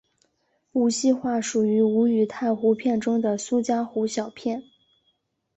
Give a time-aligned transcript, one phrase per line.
[0.71, 4.63] 无锡话属于吴语太湖片中的苏嘉湖小片。